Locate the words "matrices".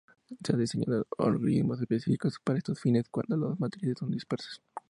3.59-3.99